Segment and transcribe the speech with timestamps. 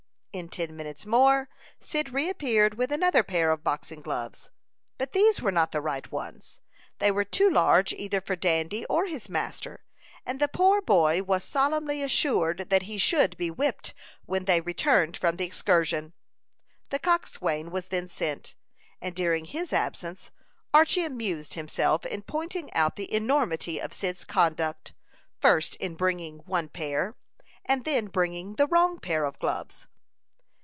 [0.33, 1.49] In ten minutes more,
[1.81, 4.49] Cyd reappeared with another pair of boxing gloves;
[4.97, 6.61] but these were not the right ones.
[6.99, 9.83] They were too large either for Dandy or his master,
[10.25, 13.93] and the poor boy was solemnly assured that he should be whipped
[14.25, 16.13] when they returned from the excursion.
[16.91, 18.55] The coxswain was then sent,
[19.01, 20.31] and during his absence,
[20.73, 24.93] Archy amused himself in pointing out the enormity of Cyd's conduct,
[25.41, 27.17] first in bringing one pair,
[27.65, 29.87] and then bringing the wrong pair of gloves.